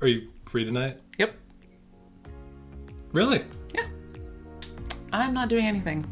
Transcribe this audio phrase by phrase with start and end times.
[0.00, 0.98] Are you free tonight?
[1.18, 1.34] Yep.
[3.12, 3.44] Really?
[3.74, 3.86] Yeah.
[5.12, 6.06] I'm not doing anything.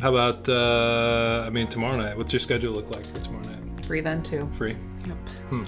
[0.00, 2.16] How about, uh, I mean, tomorrow night?
[2.16, 3.84] What's your schedule look like for tomorrow night?
[3.86, 4.50] Free then too.
[4.54, 4.76] Free?
[5.06, 5.16] Yep.
[5.48, 5.64] Hmm.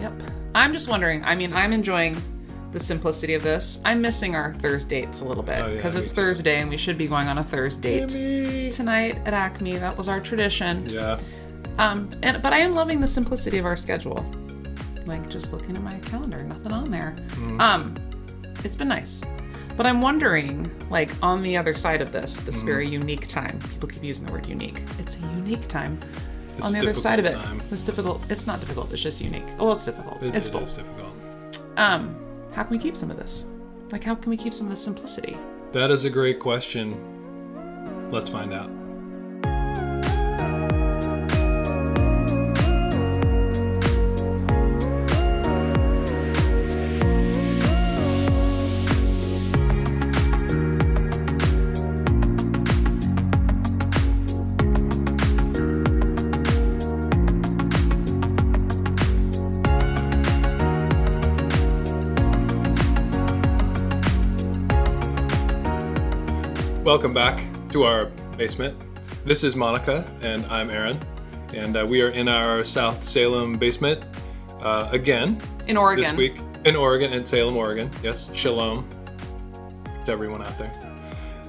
[0.00, 0.22] Yep.
[0.54, 1.22] I'm just wondering.
[1.24, 2.16] I mean, I'm enjoying
[2.72, 3.80] the simplicity of this.
[3.84, 6.16] I'm missing our Thursday dates a little bit Oh, yeah, because it's too.
[6.16, 9.76] Thursday and we should be going on a Thursday date tonight at Acme.
[9.76, 10.84] That was our tradition.
[10.88, 11.18] Yeah.
[11.78, 14.24] Um, and but I am loving the simplicity of our schedule.
[15.06, 17.14] Like just looking at my calendar, nothing on there.
[17.18, 17.60] Mm-hmm.
[17.60, 17.94] Um,
[18.64, 19.22] it's been nice.
[19.76, 22.66] But I'm wondering, like on the other side of this, this Mm-hmm.
[22.66, 23.58] very unique time.
[23.70, 24.80] People keep using the word unique.
[24.98, 25.98] It's a unique time.
[26.62, 27.60] On the other side of it, time.
[27.70, 28.24] it's difficult.
[28.30, 28.90] It's not difficult.
[28.92, 29.44] It's just unique.
[29.58, 30.22] Oh, it's difficult.
[30.22, 30.62] It- it's it both.
[30.62, 31.12] is difficult.
[31.76, 32.16] Um,
[32.52, 33.44] how can we keep some of this?
[33.92, 35.36] Like, how can we keep some of the simplicity?
[35.72, 36.96] That is a great question.
[38.10, 38.70] Let's find out.
[66.86, 68.04] Welcome back to our
[68.38, 68.80] basement.
[69.24, 71.00] This is Monica, and I'm Aaron,
[71.52, 74.04] and uh, we are in our South Salem basement
[74.60, 77.90] uh, again In Oregon, this week in Oregon, in Salem, Oregon.
[78.04, 78.88] Yes, shalom
[80.04, 80.72] to everyone out there.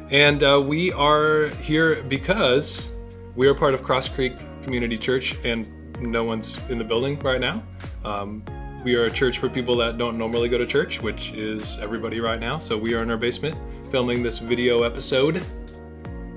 [0.10, 2.90] And uh, we are here because
[3.36, 5.70] we are part of Cross Creek Community Church, and
[6.02, 7.62] no one's in the building right now.
[8.04, 8.44] Um,
[8.88, 12.22] we are a church for people that don't normally go to church, which is everybody
[12.22, 12.56] right now.
[12.56, 13.58] So we are in our basement
[13.92, 15.44] filming this video episode.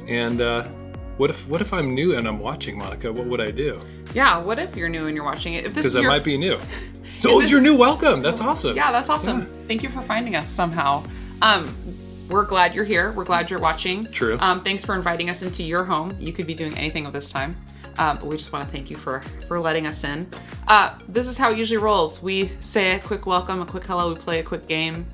[0.09, 0.65] And uh,
[1.17, 3.12] what if what if I'm new and I'm watching Monica?
[3.12, 3.78] What would I do?
[4.15, 4.43] yeah.
[4.43, 5.65] What if you're new and you're watching it?
[5.65, 6.59] If this Because is I your might be new.
[7.21, 8.21] So it's this- your new welcome.
[8.23, 8.75] That's awesome.
[8.75, 9.41] Yeah, that's awesome.
[9.43, 9.47] Yeah.
[9.69, 11.05] Thank you for finding us somehow.
[11.43, 11.69] Um,
[12.31, 13.12] we're glad you're here.
[13.12, 14.06] We're glad you're watching.
[14.06, 14.39] True.
[14.41, 16.17] Um, thanks for inviting us into your home.
[16.19, 17.56] You could be doing anything at this time.
[18.00, 20.27] But we just want to thank you for for letting us in.
[20.66, 22.22] Uh, this is how it usually rolls.
[22.22, 24.09] We say a quick welcome, a quick hello.
[24.09, 25.06] We play a quick game,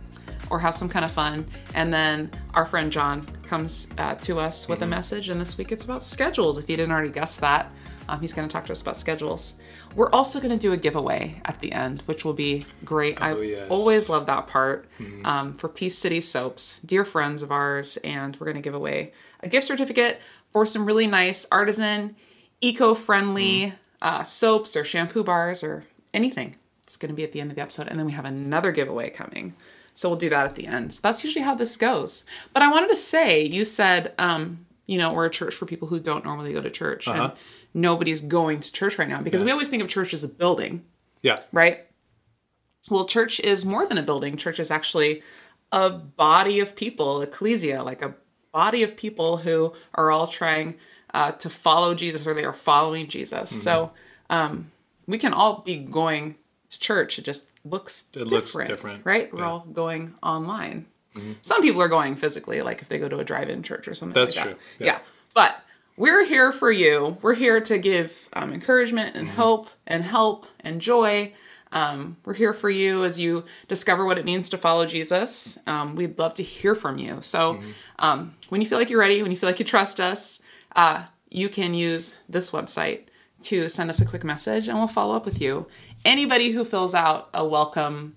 [0.51, 4.69] or have some kind of fun, and then our friend John comes uh, to us
[4.69, 5.29] with a message.
[5.31, 6.59] And this week it's about schedules.
[6.59, 7.73] If you didn't already guess that,
[8.09, 9.61] um, he's going to talk to us about schedules.
[9.97, 13.21] We're also going to do a giveaway at the end, which will be great.
[13.21, 13.67] I Oh, yes.
[13.71, 14.87] always love that part
[15.25, 19.13] um, for Peace City Soaps, dear friends of ours, and we're going to give away
[19.41, 20.21] a gift certificate
[20.53, 22.15] for some really nice artisan,
[22.61, 23.73] eco-friendly
[24.03, 25.85] uh, soaps or shampoo bars or
[26.15, 26.57] anything.
[26.83, 28.73] It's going to be at the end of the episode, and then we have another
[28.73, 29.55] giveaway coming.
[29.95, 30.93] So we'll do that at the end.
[30.95, 32.25] So that's usually how this goes.
[32.53, 35.89] But I wanted to say, you said, um, you know, we're a church for people
[35.89, 37.33] who don't normally go to church, and
[37.75, 40.85] nobody's going to church right now because we always think of church as a building
[41.23, 41.41] Yeah.
[41.53, 41.85] right?
[42.89, 44.37] Well, church is more than a building.
[44.37, 45.23] Church is actually
[45.73, 48.15] a body of people, ecclesia, like a
[48.53, 50.77] body of people who are all trying
[51.17, 53.51] uh, to follow Jesus or they are following Jesus.
[53.51, 53.61] Mm-hmm.
[53.61, 53.93] So
[54.29, 54.71] um,
[55.07, 56.35] we can all be going
[56.69, 57.19] to church.
[57.19, 59.07] It just looks It different, looks different.
[59.07, 59.33] right?
[59.33, 60.87] We're all going online.
[61.41, 64.13] Some people are going physically, like if they go to a drive-in church or something.
[64.13, 64.51] That's like that.
[64.51, 64.61] true.
[64.79, 64.87] Yeah.
[64.87, 64.99] Yeah.
[65.33, 65.57] but
[65.97, 67.17] we're here for you.
[67.23, 71.33] We're here to give um, encouragement and hope and help and joy.
[71.73, 75.59] Um, we're here for you as you discover what it means to follow Jesus.
[75.67, 77.21] Um, we'd love to hear from you.
[77.23, 77.61] So
[77.99, 80.43] um, when you feel like you're ready, when you feel like you trust us,
[80.77, 83.01] uh, you can use this website
[83.43, 85.67] to send us a quick message and we'll follow up with you.
[86.05, 88.17] Anybody who fills out a welcome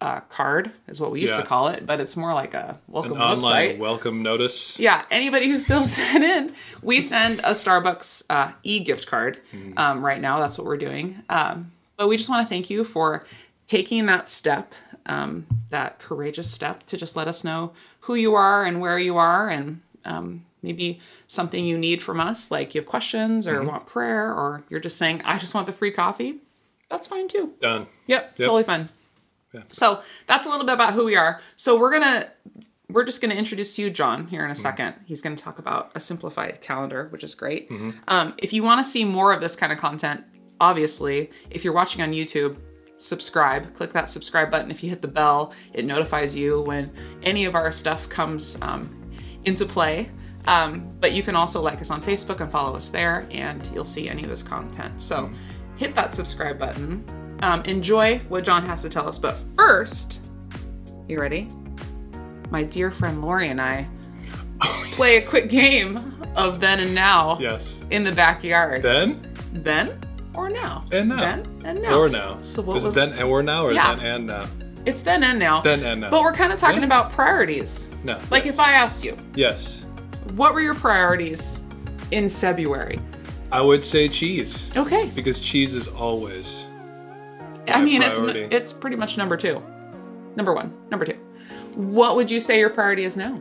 [0.00, 1.40] uh, card is what we used Yeah.
[1.40, 3.42] to call it, but it's more like a welcome Online
[3.76, 3.78] website.
[3.78, 4.78] welcome notice.
[4.78, 9.40] Yeah, anybody who fills that in, we send a Starbucks uh, e gift card.
[9.76, 11.22] Um, right now, that's what we're doing.
[11.28, 13.22] Um, but we just want to thank you for
[13.66, 14.74] taking that step,
[15.06, 19.16] um, that courageous step to just let us know who you are and where you
[19.16, 20.98] are, and um, maybe
[21.28, 24.98] something you need from us, like you have questions or want prayer, or you're just
[24.98, 26.40] saying, I just want the free coffee.
[26.90, 27.52] That's fine too.
[27.60, 27.86] Done.
[28.06, 28.88] Yep, totally fun.
[29.68, 31.40] So that's a little bit about who we are.
[31.54, 32.28] So we're gonna
[32.88, 34.94] we're just gonna introduce you John here in a second.
[35.06, 37.68] He's gonna talk about a simplified calendar, which is great.
[38.08, 40.24] Um, if you want to see more of this kind of content,
[40.60, 42.56] obviously, if you're watching on YouTube,
[42.98, 43.74] subscribe.
[43.74, 44.70] Click that subscribe button.
[44.70, 46.90] If you hit the bell, it notifies you when
[47.22, 49.10] any of our stuff comes um,
[49.44, 50.10] into play.
[50.46, 53.84] Um, but you can also like us on Facebook and follow us there, and you'll
[53.84, 55.00] see any of this content.
[55.00, 55.30] So
[55.76, 57.04] hit that subscribe button.
[57.40, 59.18] Um, enjoy what John has to tell us.
[59.18, 60.20] But first,
[61.08, 61.48] you ready?
[62.50, 63.88] My dear friend Lori and I
[64.92, 67.84] play a quick game of then and now Yes.
[67.90, 68.82] in the backyard.
[68.82, 69.20] Then
[69.52, 69.98] then
[70.34, 70.84] or now?
[70.92, 71.16] and now.
[71.20, 71.98] Then and now.
[71.98, 72.40] Or now.
[72.42, 73.94] So what Is was- it then or now or Yeah.
[73.94, 74.46] then and now?
[74.86, 75.60] It's then and now.
[75.62, 76.10] Then and now.
[76.10, 77.88] But we're kind of talking about priorities.
[78.04, 78.18] No.
[78.30, 78.54] Like yes.
[78.54, 79.83] if I asked you, Yes.
[80.32, 81.62] What were your priorities
[82.10, 82.98] in February?
[83.52, 84.74] I would say cheese.
[84.76, 85.10] Okay.
[85.14, 86.66] Because cheese is always.
[87.68, 88.42] I mean, it's priority.
[88.44, 89.62] n- it's pretty much number two,
[90.36, 91.16] number one, number two.
[91.74, 93.40] What would you say your priority is now?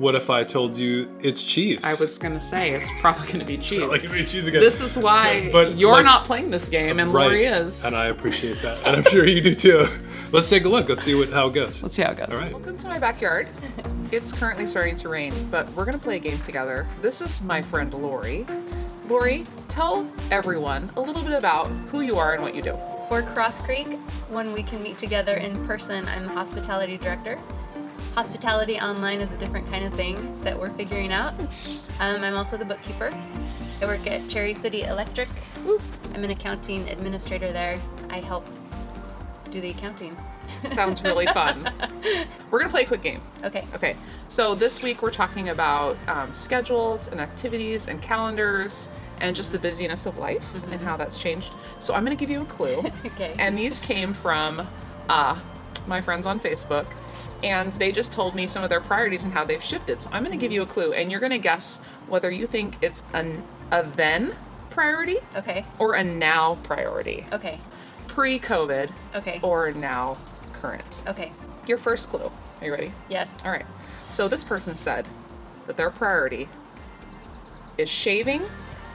[0.00, 1.84] What if I told you it's cheese?
[1.84, 3.82] I was gonna say it's probably gonna be cheese.
[3.82, 4.62] like if it's cheese again.
[4.62, 7.84] this is why But, you're like- not playing this game, and Lori is.
[7.84, 8.78] And I appreciate that.
[8.86, 9.86] And I'm sure you do too.
[10.32, 10.88] Let's take a look.
[10.88, 11.82] Let's see what how it goes.
[11.82, 12.32] Let's see how it goes.
[12.32, 12.50] All right.
[12.50, 13.46] Welcome to my backyard.
[14.12, 16.84] It's currently starting to rain, but we're gonna play a game together.
[17.00, 18.44] This is my friend Lori.
[19.08, 22.76] Lori, tell everyone a little bit about who you are and what you do.
[23.08, 23.86] For Cross Creek,
[24.28, 27.38] when we can meet together in person, I'm the hospitality director.
[28.14, 31.32] Hospitality online is a different kind of thing that we're figuring out.
[32.00, 33.12] Um, I'm also the bookkeeper.
[33.80, 35.28] I work at Cherry City Electric.
[36.14, 37.80] I'm an accounting administrator there.
[38.10, 38.44] I help
[39.50, 40.16] do the accounting.
[40.62, 41.70] Sounds really fun.
[42.50, 43.22] We're gonna play a quick game.
[43.44, 43.66] Okay.
[43.74, 43.96] Okay,
[44.28, 48.90] so this week we're talking about um, schedules and activities and calendars
[49.20, 51.52] and just the busyness of life and how that's changed.
[51.78, 52.82] So I'm gonna give you a clue.
[53.06, 53.34] Okay.
[53.38, 54.66] And these came from
[55.08, 55.38] uh,
[55.86, 56.86] my friends on Facebook,
[57.42, 60.02] and they just told me some of their priorities and how they've shifted.
[60.02, 63.04] So I'm gonna give you a clue, and you're gonna guess whether you think it's
[63.14, 64.34] an, a then
[64.70, 65.64] priority Okay.
[65.78, 67.24] or a now priority.
[67.32, 67.58] Okay.
[68.08, 69.40] Pre COVID Okay.
[69.42, 70.16] or now
[70.60, 71.02] current.
[71.06, 71.32] Okay.
[71.66, 72.30] Your first clue.
[72.60, 72.92] Are you ready?
[73.08, 73.28] Yes.
[73.44, 73.66] All right.
[74.10, 75.06] So this person said
[75.66, 76.48] that their priority
[77.78, 78.42] is shaving,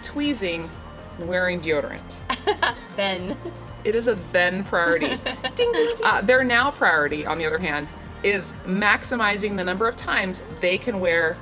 [0.01, 0.69] tweezing,
[1.17, 2.01] and wearing deodorant.
[2.95, 3.37] Then.
[3.83, 5.07] It is a then priority.
[5.55, 5.95] ding, ding, ding.
[6.03, 7.87] Uh, their now priority, on the other hand,
[8.25, 11.37] is maximizing the number of times they can wear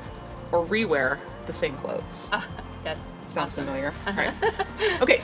[0.51, 2.29] or rewear the same clothes.
[2.85, 2.97] Yes.
[3.27, 3.93] Sounds familiar.
[4.07, 4.33] All right.
[5.01, 5.21] Okay,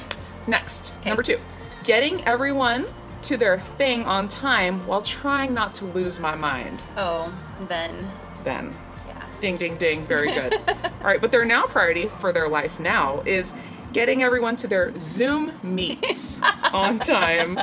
[0.48, 0.94] next.
[1.06, 1.38] Number two.
[1.84, 2.86] Getting everyone
[3.24, 6.82] to their thing on time while trying not to lose my mind.
[6.96, 7.34] Oh,
[7.68, 8.10] then.
[8.46, 8.76] Then.
[9.08, 9.22] Yeah.
[9.42, 10.02] Ding, ding, ding.
[10.04, 10.54] Very good.
[10.68, 13.56] All right, but their now priority for their life now is
[13.92, 16.40] getting everyone to their Zoom meets
[16.74, 17.58] on time.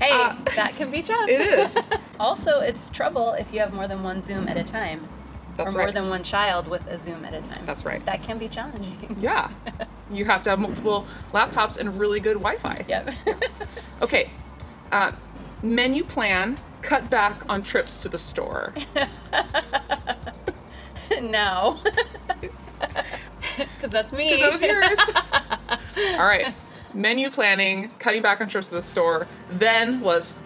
[0.00, 1.28] Hey, Uh, that can be tough.
[1.28, 1.88] It is.
[2.20, 5.08] Also, it's trouble if you have more than one Zoom at a time.
[5.56, 5.94] That's or more right.
[5.94, 7.64] than one child with a Zoom at a time.
[7.64, 8.04] That's right.
[8.06, 9.16] That can be challenging.
[9.20, 9.50] Yeah.
[10.10, 12.84] You have to have multiple laptops and really good Wi Fi.
[12.88, 13.14] Yep.
[14.02, 14.30] Okay.
[14.92, 15.12] Uh,
[15.62, 18.74] menu plan, cut back on trips to the store.
[21.22, 21.78] no.
[22.40, 24.34] Because that's me.
[24.34, 25.00] Because that was yours.
[26.18, 26.54] All right.
[26.92, 30.38] Menu planning, cutting back on trips to the store, then was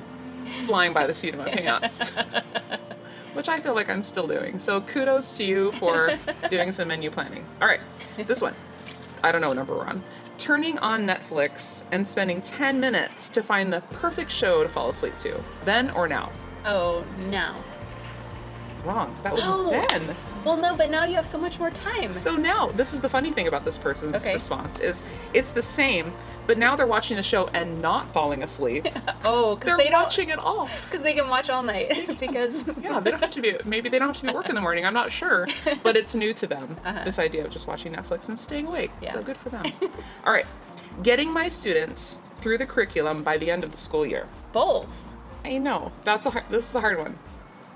[0.66, 2.16] flying by the seat of my pants.
[3.34, 4.58] Which I feel like I'm still doing.
[4.58, 6.18] So kudos to you for
[6.48, 7.46] doing some menu planning.
[7.60, 7.80] All right.
[8.16, 8.54] This one.
[9.22, 10.02] I don't know what number we're on.
[10.38, 15.16] Turning on Netflix and spending 10 minutes to find the perfect show to fall asleep
[15.18, 15.42] to.
[15.64, 16.30] Then or now?
[16.64, 17.54] oh, no.
[18.84, 19.14] Wrong.
[19.22, 19.70] That was Oh.
[19.70, 20.16] then.
[20.44, 22.14] Well, no, but now you have so much more time.
[22.14, 24.34] So now, this is the funny thing about this person's Okay.
[24.34, 25.04] response is
[25.34, 26.12] it's the same,
[26.46, 28.86] but now they're watching the show and not falling asleep.
[29.24, 30.02] oh, They're because they don't.
[30.04, 30.68] watching it all.
[30.90, 32.16] Because they can watch all night.
[32.20, 32.66] because.
[32.80, 33.56] Yeah, they don't have to be.
[33.64, 34.86] Maybe they don't have to be working in the morning.
[34.86, 35.46] I'm not sure,
[35.82, 36.76] but it's new to them.
[37.04, 38.90] This idea of just watching Netflix and staying awake.
[38.90, 39.00] Uh-huh.
[39.04, 39.12] Yeah.
[39.12, 39.64] So good for them.
[40.24, 40.46] all right,
[41.02, 44.28] getting my students through the curriculum by the end of the school year.
[44.52, 44.86] Both.
[45.44, 47.18] I know that's a hard, this is a hard one.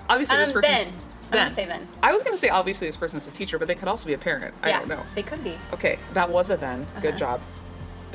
[0.09, 0.99] Obviously, this Um, person's then.
[1.31, 1.87] I'm gonna say then.
[2.03, 4.17] I was gonna say obviously this person's a teacher, but they could also be a
[4.17, 4.53] parent.
[4.61, 5.03] I don't know.
[5.15, 5.57] They could be.
[5.73, 6.81] Okay, that was a then.
[6.81, 6.99] Uh-huh.
[7.01, 7.41] Good job.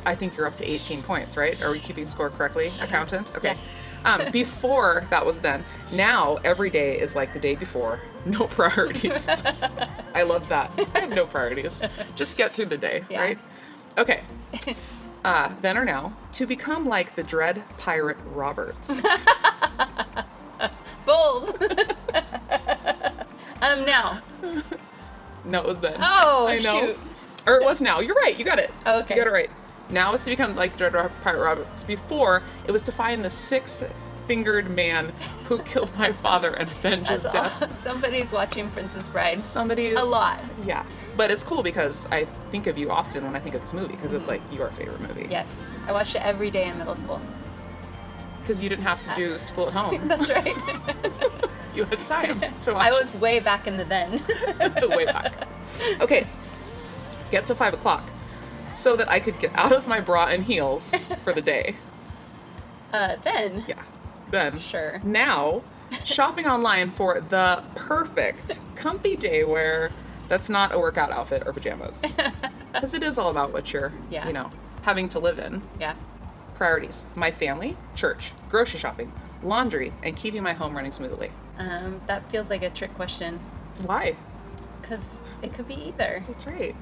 [0.06, 1.60] I think you're up to 18 points, right?
[1.60, 3.32] Are we keeping score correctly, accountant?
[3.36, 3.56] Okay.
[3.56, 3.58] Yes.
[4.04, 5.64] Um, before that was then.
[5.92, 8.00] Now every day is like the day before.
[8.26, 9.42] No priorities.
[10.14, 10.70] I love that.
[10.94, 11.80] I have no priorities.
[12.14, 13.20] Just get through the day, Yeah.
[13.22, 13.38] right?
[13.96, 14.20] Okay.
[15.24, 19.06] Uh, then or now to become like the dread pirate Roberts.
[21.18, 21.62] Both.
[23.62, 24.20] um, now.
[25.44, 25.96] no, it was then.
[25.98, 26.86] Oh, I know.
[26.86, 26.98] shoot.
[27.46, 28.00] Or it was now.
[28.00, 28.38] You're right.
[28.38, 28.70] You got it.
[28.86, 29.14] Okay.
[29.14, 29.50] You got it right.
[29.90, 31.84] Now is to become like the Dread Pirate Roberts.
[31.84, 33.82] Before, it was to find the six
[34.26, 35.12] fingered man
[35.46, 37.62] who killed my father and avenge his death.
[37.62, 37.68] all.
[37.70, 39.40] Somebody's watching Princess Bride.
[39.40, 39.98] Somebody is.
[39.98, 40.44] A lot.
[40.64, 40.84] Yeah.
[41.16, 43.96] But it's cool because I think of you often when I think of this movie
[43.96, 45.26] because it's like your favorite movie.
[45.30, 45.48] Yes.
[45.86, 47.20] I watched it every day in middle school.
[48.48, 50.08] Because you didn't have to do school at home.
[50.08, 50.56] That's right.
[51.74, 54.22] you had time to watch I was way back in the then.
[54.96, 55.46] way back.
[56.00, 56.26] Okay.
[57.30, 58.08] Get to five o'clock.
[58.72, 61.76] So that I could get out of my bra and heels for the day.
[62.94, 63.64] uh, then.
[63.68, 63.82] Yeah.
[64.30, 64.58] Then.
[64.58, 64.98] Sure.
[65.04, 65.60] Now,
[66.06, 69.90] shopping online for the perfect comfy day wear
[70.28, 72.00] that's not a workout outfit or pajamas.
[72.72, 74.26] Because it is all about what you're, Yeah.
[74.26, 74.48] you know,
[74.80, 75.60] having to live in.
[75.78, 75.96] Yeah.
[76.58, 79.12] Priorities my family, church, grocery shopping,
[79.44, 81.30] laundry, and keeping my home running smoothly.
[81.56, 83.38] Um, that feels like a trick question
[83.86, 84.16] Why?
[84.82, 86.24] because it could be either.
[86.26, 86.74] That's right.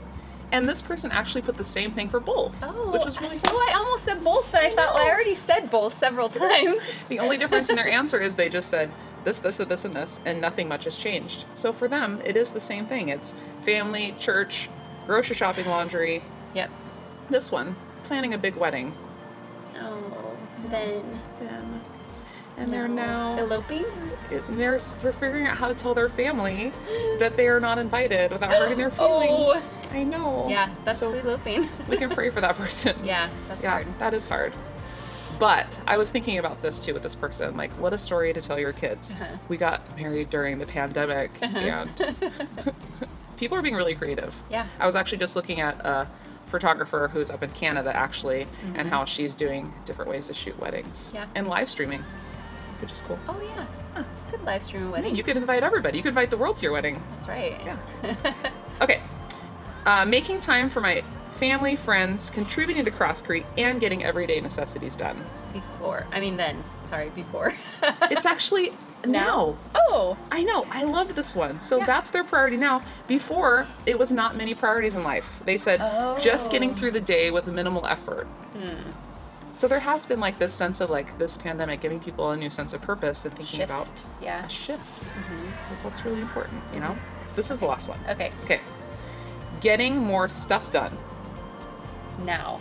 [0.52, 3.48] And this person actually put the same thing for both, Oh, which was really so
[3.50, 6.90] I almost said both, but I, thought well, I already said both several times.
[7.08, 8.90] The only difference in their answer is they just said
[9.24, 11.44] this, this, and this, and this, and nothing much has changed.
[11.54, 13.08] So for them, it is the same thing.
[13.10, 14.70] It's family, church,
[15.04, 16.22] grocery shopping, laundry.
[16.54, 16.70] yep.
[17.28, 18.96] This one, planning a big wedding.
[19.80, 20.36] Oh,
[20.70, 21.80] then And,
[22.58, 23.34] and they're no.
[23.36, 23.84] now eloping.
[24.30, 26.72] they're they're figuring out how to tell their family
[27.18, 29.78] that they are not invited without hurting their feelings.
[29.84, 29.88] Oh.
[29.92, 30.46] I know.
[30.48, 31.68] Yeah, that's so eloping.
[31.88, 32.96] we can pray for that person.
[33.04, 33.86] yeah, that's yeah, hard.
[33.98, 34.52] that is hard.
[35.38, 37.58] But I was thinking about this too with this person.
[37.58, 39.12] Like, what a story to tell your kids.
[39.12, 39.36] Uh-huh.
[39.50, 41.90] We got married during the pandemic, and
[43.36, 44.34] people are being really creative.
[44.50, 44.66] Yeah.
[44.80, 46.08] I was actually just looking at a
[46.46, 51.08] photographer who's up in Canada actually, and how she's doing different ways to shoot weddings
[51.08, 51.16] Mm-hmm.
[51.16, 51.26] Yeah.
[51.34, 52.02] and live streaming,
[52.80, 53.18] which is cool.
[53.28, 54.04] Oh yeah, huh.
[54.30, 55.14] good live stream a Yeah, wedding.
[55.16, 55.96] you could invite everybody.
[55.98, 57.02] You could invite the world to your wedding.
[57.10, 57.60] That's right.
[57.64, 57.76] Yeah.
[58.82, 59.00] Okay.
[59.86, 64.96] Uh, making time for my family, friends, contributing to Cross Creek, and getting everyday necessities
[64.96, 65.24] done.
[65.54, 66.62] Before, I mean then.
[66.84, 67.54] Sorry, before.
[68.10, 68.72] It's actually
[69.06, 69.56] now.
[69.74, 70.66] Oh, I know.
[70.70, 71.60] I loved this one.
[71.60, 71.86] So Yeah.
[71.86, 72.82] that's their priority now.
[73.06, 75.40] Before, it was not many priorities in life.
[75.44, 75.80] They said
[76.20, 76.50] just oh.
[76.52, 76.74] getting Oh.
[76.74, 78.26] through the day with minimal effort.
[78.56, 78.90] Hmm.
[79.58, 82.50] So there has been like this sense of like this pandemic giving people a new
[82.50, 83.70] sense of purpose and thinking Shift.
[83.70, 83.88] about
[84.20, 84.44] yeah.
[84.44, 84.82] a shift.
[85.04, 85.44] Mm-hmm.
[85.74, 86.94] Like what's really important, you know?
[87.26, 87.98] So this is the last one.
[88.10, 88.60] Okay, Okay.
[89.60, 90.96] Getting more stuff done.
[92.24, 92.60] now.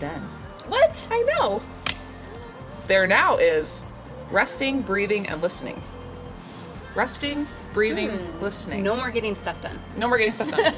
[0.00, 0.22] Then.
[0.68, 1.06] What?
[1.10, 1.60] I know.
[2.86, 3.84] There now is
[4.30, 5.80] resting, breathing, and listening.
[6.94, 8.78] Resting, breathing, listening.
[8.80, 8.84] Hmm.
[8.84, 9.78] No more getting stuff done.
[9.96, 10.74] No more getting stuff done.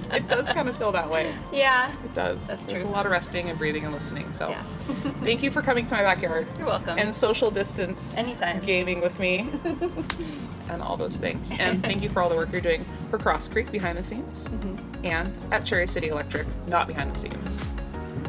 [0.12, 1.34] it does kind of feel that way.
[1.52, 1.92] Yeah.
[2.04, 2.46] It does.
[2.46, 2.90] That's There's true.
[2.90, 4.32] a lot of resting and breathing and listening.
[4.32, 4.62] So Yeah.
[5.22, 6.98] thank you for coming to my backyard You're welcome.
[6.98, 8.60] and social distance Anytime.
[8.64, 9.50] gaming with me
[10.70, 11.52] and all those things.
[11.58, 14.48] And thank you for all the work you're doing for Cross Creek behind the scenes
[14.48, 15.04] Mm-hmm.
[15.04, 17.70] and at Cherry City Electric, not behind the scenes.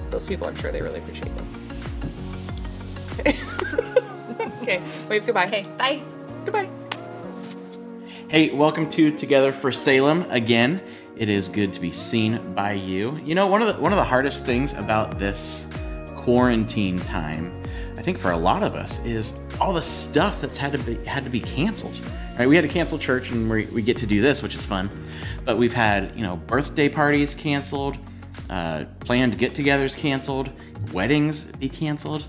[0.10, 1.28] Those people, I'm sure they really appreciate
[3.26, 3.34] you.
[4.62, 5.48] Okay, wave goodbye.
[5.48, 6.02] okay, bye.
[6.46, 6.70] Goodbye.
[8.28, 10.82] Hey, welcome to Together for Salem again.
[11.16, 13.18] It is good to be seen by you.
[13.18, 15.68] You know, one of the one of the hardest things about this
[16.16, 17.64] quarantine time,
[17.98, 20.96] I think for a lot of us, is all the stuff that's had to be
[21.06, 22.00] had to be canceled.
[22.38, 22.48] Right?
[22.48, 24.90] We had to cancel church, and we we get to do this, which is fun.
[25.46, 27.98] But we've had you know birthday parties canceled,
[28.50, 30.50] uh, planned get-togethers canceled,
[30.94, 32.26] weddings be canceled,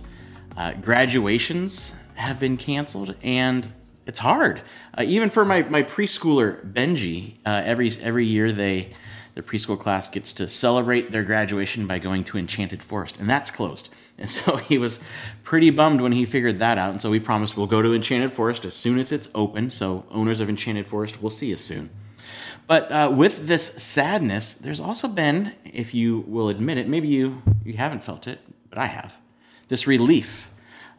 [0.57, 3.73] uh, graduations have been canceled, and
[4.07, 4.62] it's hard.
[4.97, 8.93] Uh, even for my, my preschooler Benji, uh, every every year they
[9.35, 13.50] the preschool class gets to celebrate their graduation by going to Enchanted Forest, and that's
[13.50, 13.89] closed.
[14.21, 15.00] And so he was
[15.45, 16.91] pretty bummed when he figured that out.
[16.91, 19.71] And so we promised we'll go to Enchanted Forest as soon as it's open.
[19.71, 21.89] So owners of Enchanted Forest, we'll see you soon.
[22.67, 27.41] But uh, with this sadness, there's also been, if you will admit it, maybe you
[27.65, 29.17] you haven't felt it, but I have,
[29.69, 30.50] this relief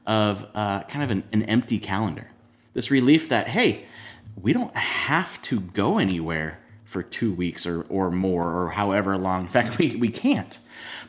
[0.06, 2.28] of uh, kind of an, an empty calendar.
[2.74, 3.86] This relief that hey,
[4.42, 9.44] we don't have to go anywhere for two weeks or, or more or however long.
[9.44, 10.60] In fact, we, we can't.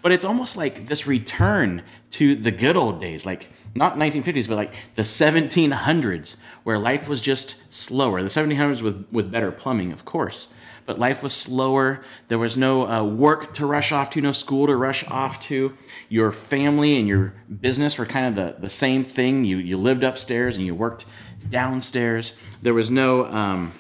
[0.01, 1.83] But it's almost like this return
[2.13, 7.21] to the good old days, like not 1950s, but like the 1700s, where life was
[7.21, 8.23] just slower.
[8.23, 10.53] The 1700s with, with better plumbing, of course,
[10.87, 12.05] but life was slower.
[12.29, 15.77] There was no uh, work to rush off to, no school to rush off to.
[16.09, 19.45] Your family and your business were kind of the, the same thing.
[19.45, 21.07] You, you lived upstairs and you worked
[21.49, 22.37] downstairs.
[22.61, 23.73] There was no, um,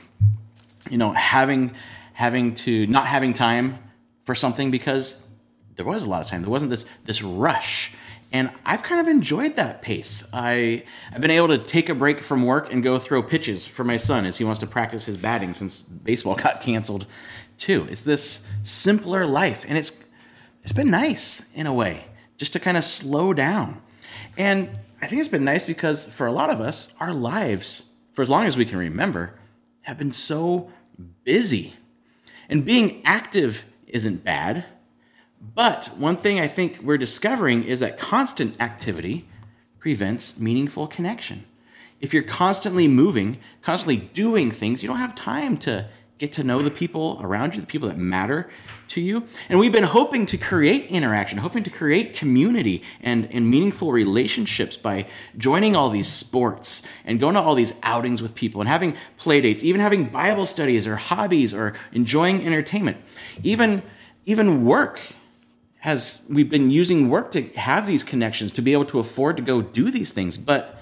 [0.90, 1.74] you know, having
[2.14, 3.78] having to not having time
[4.24, 5.26] for something because
[5.76, 6.42] there was a lot of time.
[6.42, 7.94] There wasn't this this rush.
[8.32, 10.28] And I've kind of enjoyed that pace.
[10.32, 13.84] I, I've been able to take a break from work and go throw pitches for
[13.84, 17.06] my son as he wants to practice his batting since baseball got canceled
[17.58, 17.86] too.
[17.90, 19.64] It's this simpler life.
[19.68, 20.02] And it's
[20.62, 22.04] it's been nice in a way,
[22.36, 23.82] just to kind of slow down.
[24.38, 24.70] And
[25.00, 28.30] I think it's been nice because for a lot of us, our lives, for as
[28.30, 29.38] long as we can remember,
[29.82, 30.70] have been so
[31.24, 31.74] busy.
[32.48, 34.64] And being active isn't bad.
[35.54, 39.28] But one thing I think we're discovering is that constant activity
[39.78, 41.44] prevents meaningful connection.
[42.00, 46.62] If you're constantly moving, constantly doing things, you don't have time to get to know
[46.62, 48.48] the people around you, the people that matter
[48.86, 49.24] to you.
[49.48, 54.76] And we've been hoping to create interaction, hoping to create community and, and meaningful relationships
[54.76, 55.06] by
[55.36, 59.40] joining all these sports and going to all these outings with people and having play
[59.40, 62.98] dates, even having Bible studies or hobbies or enjoying entertainment.
[63.42, 63.82] Even,
[64.24, 65.00] even work
[65.82, 69.42] has we've been using work to have these connections to be able to afford to
[69.42, 70.80] go do these things but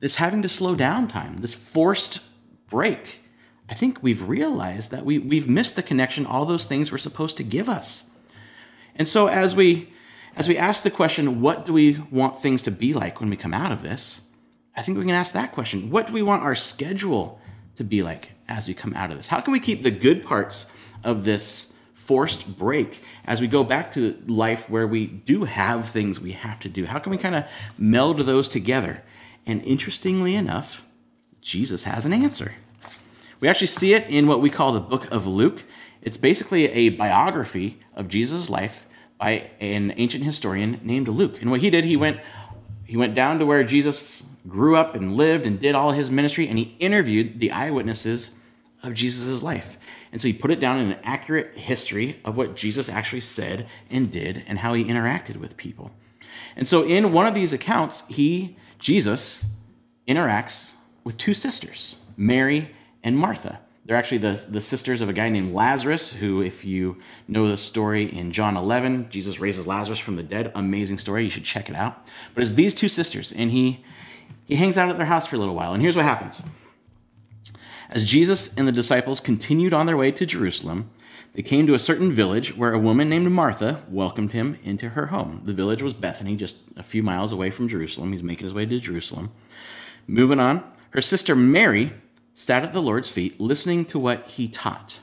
[0.00, 2.20] this having to slow down time this forced
[2.68, 3.20] break
[3.68, 7.36] i think we've realized that we, we've missed the connection all those things were supposed
[7.36, 8.10] to give us.
[8.94, 9.92] And so as we
[10.36, 13.36] as we ask the question what do we want things to be like when we
[13.36, 14.22] come out of this?
[14.76, 15.90] I think we can ask that question.
[15.90, 17.40] What do we want our schedule
[17.76, 19.28] to be like as we come out of this?
[19.28, 21.75] How can we keep the good parts of this
[22.06, 26.60] forced break as we go back to life where we do have things we have
[26.60, 26.86] to do?
[26.86, 27.44] How can we kind of
[27.76, 29.02] meld those together?
[29.44, 30.84] And interestingly enough,
[31.40, 32.54] Jesus has an answer.
[33.40, 35.64] We actually see it in what we call the book of Luke.
[36.00, 38.86] It's basically a biography of Jesus' life
[39.18, 41.40] by an ancient historian named Luke.
[41.40, 42.20] And what he did, he went
[42.84, 46.46] he went down to where Jesus grew up and lived and did all his ministry
[46.46, 48.35] and he interviewed the eyewitnesses
[48.86, 49.76] of Jesus' life.
[50.12, 53.66] And so he put it down in an accurate history of what Jesus actually said
[53.90, 55.90] and did and how he interacted with people.
[56.56, 59.54] And so in one of these accounts, he, Jesus,
[60.08, 60.74] interacts
[61.04, 62.70] with two sisters, Mary
[63.02, 63.60] and Martha.
[63.84, 67.56] They're actually the, the sisters of a guy named Lazarus, who, if you know the
[67.56, 70.50] story in John 11, Jesus raises Lazarus from the dead.
[70.56, 71.22] Amazing story.
[71.22, 72.04] You should check it out.
[72.34, 73.84] But it's these two sisters, and he,
[74.44, 75.72] he hangs out at their house for a little while.
[75.72, 76.42] And here's what happens
[77.90, 80.90] as Jesus and the disciples continued on their way to Jerusalem,
[81.34, 85.06] they came to a certain village where a woman named Martha welcomed him into her
[85.06, 85.42] home.
[85.44, 88.12] The village was Bethany, just a few miles away from Jerusalem.
[88.12, 89.32] He's making his way to Jerusalem.
[90.06, 91.92] Moving on, her sister Mary
[92.32, 95.00] sat at the Lord's feet listening to what he taught.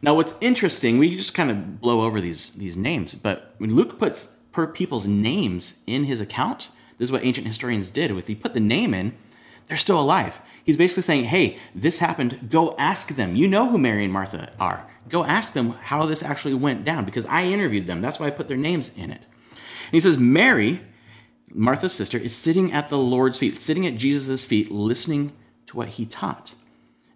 [0.00, 3.98] Now, what's interesting, we just kind of blow over these, these names, but when Luke
[3.98, 8.10] puts per people's names in his account, this is what ancient historians did.
[8.10, 9.14] If he put the name in,
[9.66, 10.40] they're still alive.
[10.68, 12.50] He's basically saying, hey, this happened.
[12.50, 13.34] Go ask them.
[13.34, 14.86] You know who Mary and Martha are.
[15.08, 18.02] Go ask them how this actually went down because I interviewed them.
[18.02, 19.22] That's why I put their names in it.
[19.52, 20.82] And he says, Mary,
[21.48, 25.32] Martha's sister, is sitting at the Lord's feet, sitting at Jesus' feet, listening
[25.68, 26.54] to what he taught.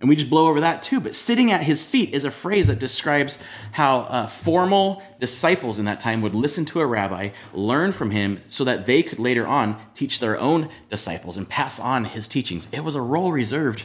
[0.03, 0.99] And we just blow over that too.
[0.99, 3.39] But sitting at his feet is a phrase that describes
[3.71, 8.41] how uh, formal disciples in that time would listen to a rabbi, learn from him,
[8.49, 12.69] so that they could later on teach their own disciples and pass on his teachings.
[12.73, 13.85] It was a role reserved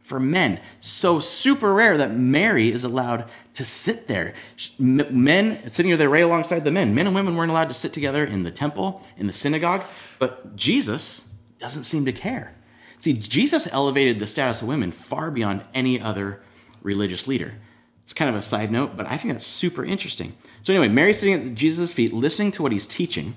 [0.00, 0.60] for men.
[0.78, 4.34] So super rare that Mary is allowed to sit there.
[4.78, 6.94] Men sitting there right alongside the men.
[6.94, 9.82] Men and women weren't allowed to sit together in the temple, in the synagogue,
[10.20, 12.54] but Jesus doesn't seem to care.
[12.98, 16.40] See, Jesus elevated the status of women far beyond any other
[16.82, 17.54] religious leader.
[18.02, 20.32] It's kind of a side note, but I think that's super interesting.
[20.62, 23.36] So, anyway, Mary's sitting at Jesus' feet listening to what he's teaching,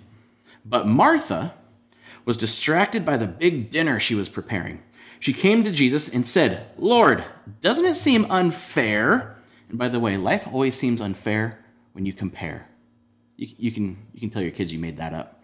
[0.66, 1.54] but Martha
[2.26, 4.82] was distracted by the big dinner she was preparing.
[5.20, 7.24] She came to Jesus and said, Lord,
[7.62, 9.38] doesn't it seem unfair?
[9.70, 11.60] And by the way, life always seems unfair
[11.94, 12.68] when you compare.
[13.38, 15.41] You, you, can, you can tell your kids you made that up.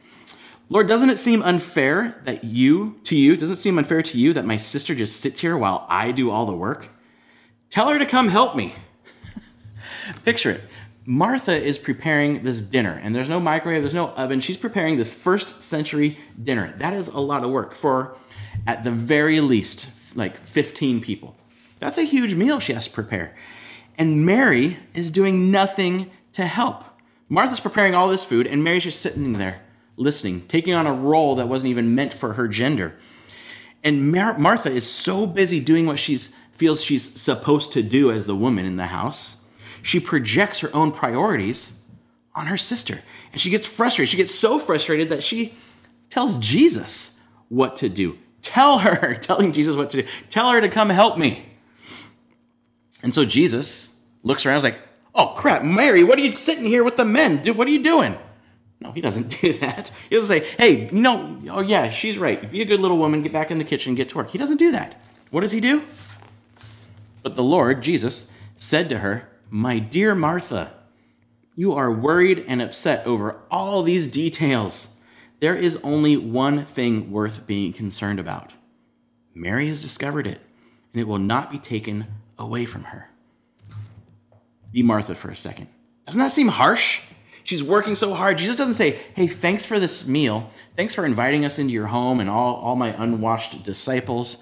[0.69, 4.34] Lord, doesn't it seem unfair that you, to you, does it seem unfair to you
[4.34, 6.89] that my sister just sits here while I do all the work?
[7.69, 8.75] Tell her to come help me.
[10.25, 10.77] Picture it.
[11.06, 14.41] Martha is preparing this dinner, and there's no microwave, there's no oven.
[14.41, 16.73] She's preparing this first century dinner.
[16.77, 18.17] That is a lot of work for,
[18.65, 21.38] at the very least, like 15 people.
[21.80, 23.34] That's a huge meal she has to prepare.
[23.97, 26.84] And Mary is doing nothing to help.
[27.30, 29.62] Martha's preparing all this food, and Mary's just sitting there
[29.97, 32.95] listening, taking on a role that wasn't even meant for her gender.
[33.83, 36.17] And Mar- Martha is so busy doing what she
[36.51, 39.38] feels she's supposed to do as the woman in the house,
[39.81, 41.77] she projects her own priorities
[42.36, 43.01] on her sister.
[43.31, 44.10] And she gets frustrated.
[44.10, 45.53] She gets so frustrated that she
[46.10, 48.17] tells Jesus what to do.
[48.41, 50.07] Tell her, telling Jesus what to do.
[50.29, 51.45] Tell her to come help me.
[53.03, 54.79] And so Jesus looks around, is like,
[55.13, 57.38] oh crap, Mary, what are you sitting here with the men?
[57.55, 58.17] What are you doing?
[58.79, 59.91] No, he doesn't do that.
[60.09, 62.49] He doesn't say, hey, you know, oh yeah, she's right.
[62.51, 64.29] Be a good little woman, get back in the kitchen, get to work.
[64.29, 64.99] He doesn't do that.
[65.31, 65.83] What does he do?
[67.23, 70.73] But the Lord, Jesus, said to her, My dear Martha,
[71.55, 74.95] you are worried and upset over all these details.
[75.39, 78.53] There is only one thing worth being concerned about.
[79.33, 80.39] Mary has discovered it,
[80.93, 82.07] and it will not be taken
[82.39, 83.09] away from her.
[84.71, 85.67] Be Martha for a second.
[86.05, 87.01] Doesn't that seem harsh?
[87.47, 88.38] She's working so hard.
[88.38, 90.51] Jesus doesn't say, Hey, thanks for this meal.
[90.75, 94.36] Thanks for inviting us into your home and all, all my unwashed disciples.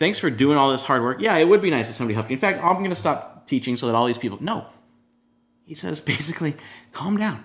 [0.00, 1.20] Thanks for doing all this hard work.
[1.20, 2.34] Yeah, it would be nice if somebody helped you.
[2.34, 4.42] In fact, I'm going to stop teaching so that all these people.
[4.42, 4.66] No.
[5.64, 6.56] He says basically,
[6.90, 7.44] calm down.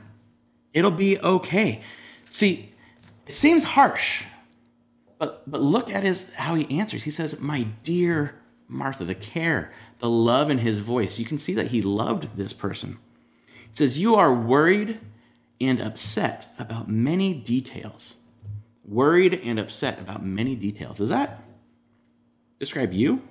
[0.74, 1.84] It'll be okay.
[2.32, 2.74] See,
[3.28, 4.24] it seems harsh,
[5.20, 7.04] but but look at his how he answers.
[7.04, 8.36] He says, "My dear
[8.68, 11.20] Martha," the care, the love in his voice.
[11.20, 12.98] You can see that he loved this person
[13.78, 15.00] says, You are worried
[15.62, 18.18] and upset about many details.
[18.84, 20.98] Worried and upset about many details.
[20.98, 21.44] Does that
[22.60, 23.22] describe you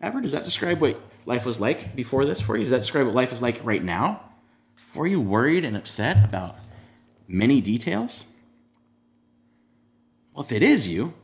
[0.00, 0.20] ever?
[0.20, 2.64] Does that describe what life was like before this for you?
[2.64, 4.22] Does that describe what life is like right now?
[4.94, 6.56] Were you worried and upset about
[7.26, 8.24] many details?
[10.34, 11.14] Well, if it is you,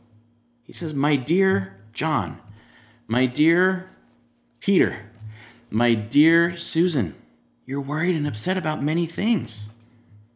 [0.63, 2.41] he says, My dear John,
[3.07, 3.91] my dear
[4.61, 5.11] Peter,
[5.71, 7.15] my dear Susan,
[7.69, 9.69] you're worried and upset about many things.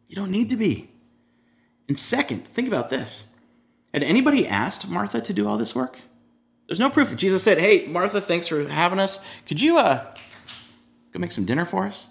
[0.07, 0.91] You don't need to be.
[1.89, 3.25] And second, think about this.
[3.91, 5.97] Had anybody asked Martha to do all this work?
[6.67, 7.15] There's no proof.
[7.15, 9.19] Jesus said, Hey, Martha, thanks for having us.
[9.47, 10.05] Could you uh,
[11.11, 12.05] go make some dinner for us?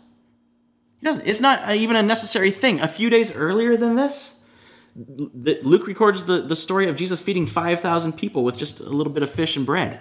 [0.99, 1.25] He doesn't.
[1.25, 2.81] It's not even a necessary thing.
[2.81, 4.43] A few days earlier than this,
[4.97, 9.23] Luke records the, the story of Jesus feeding 5,000 people with just a little bit
[9.23, 10.01] of fish and bread.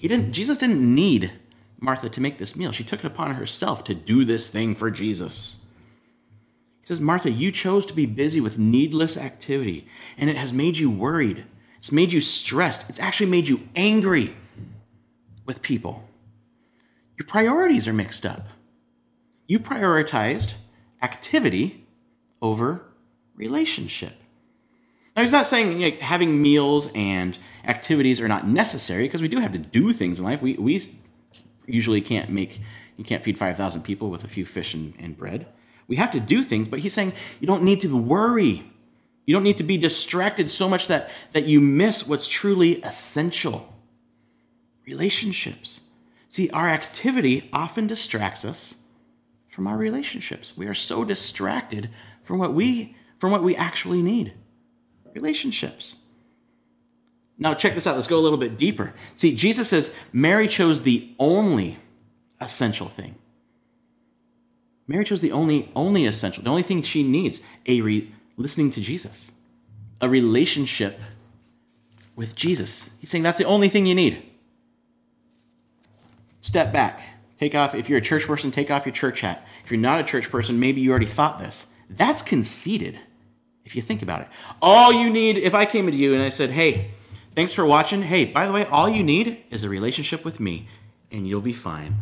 [0.00, 1.30] He didn't, Jesus didn't need
[1.78, 2.72] Martha to make this meal.
[2.72, 5.64] She took it upon herself to do this thing for Jesus.
[6.80, 9.86] He says, Martha, you chose to be busy with needless activity,
[10.16, 11.44] and it has made you worried.
[11.78, 12.88] It's made you stressed.
[12.88, 14.34] It's actually made you angry
[15.44, 16.08] with people.
[17.18, 18.46] Your priorities are mixed up.
[19.46, 20.54] You prioritized
[21.02, 21.86] activity
[22.42, 22.82] over
[23.34, 24.14] relationship.
[25.14, 29.40] Now, he's not saying like, having meals and activities are not necessary because we do
[29.40, 30.42] have to do things in life.
[30.42, 30.82] We, we
[31.66, 32.60] usually can't make,
[32.96, 35.46] you can't feed 5,000 people with a few fish and, and bread.
[35.88, 38.70] We have to do things, but he's saying you don't need to worry.
[39.24, 43.72] You don't need to be distracted so much that, that you miss what's truly essential
[44.86, 45.82] relationships.
[46.28, 48.82] See, our activity often distracts us
[49.48, 50.56] from our relationships.
[50.56, 51.90] We are so distracted
[52.22, 54.34] from what we from what we actually need
[55.14, 55.96] relationships.
[57.38, 57.96] Now, check this out.
[57.96, 58.94] Let's go a little bit deeper.
[59.14, 61.78] See, Jesus says Mary chose the only
[62.40, 63.16] essential thing.
[64.88, 68.80] Mary chose the only, only essential, the only thing she needs a re- listening to
[68.80, 69.32] Jesus,
[70.00, 70.98] a relationship
[72.14, 72.90] with Jesus.
[73.00, 74.22] He's saying that's the only thing you need.
[76.40, 77.02] Step back.
[77.38, 79.46] Take off, if you're a church person, take off your church hat.
[79.64, 81.66] If you're not a church person, maybe you already thought this.
[81.90, 82.98] That's conceited
[83.64, 84.28] if you think about it.
[84.62, 86.92] All you need, if I came to you and I said, hey,
[87.36, 88.02] thanks for watching.
[88.02, 90.66] Hey, by the way, all you need is a relationship with me
[91.12, 91.94] and you'll be fine.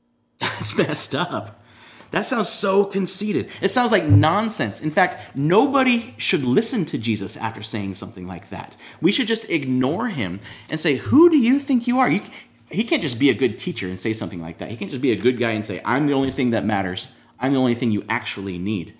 [0.38, 1.62] That's messed up.
[2.10, 3.48] That sounds so conceited.
[3.60, 4.80] It sounds like nonsense.
[4.80, 8.76] In fact, nobody should listen to Jesus after saying something like that.
[9.00, 12.10] We should just ignore him and say, Who do you think you are?
[12.10, 12.22] You,
[12.68, 14.70] he can't just be a good teacher and say something like that.
[14.70, 17.08] He can't just be a good guy and say, I'm the only thing that matters.
[17.38, 18.94] I'm the only thing you actually need.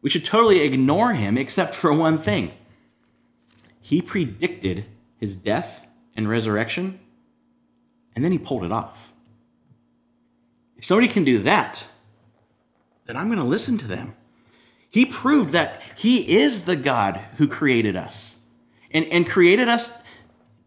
[0.00, 2.52] We should totally ignore him except for one thing.
[3.84, 4.86] He predicted
[5.18, 6.98] his death and resurrection,
[8.16, 9.12] and then he pulled it off.
[10.78, 11.86] If somebody can do that,
[13.04, 14.14] then I'm going to listen to them.
[14.88, 18.38] He proved that he is the God who created us
[18.90, 20.02] and, and created us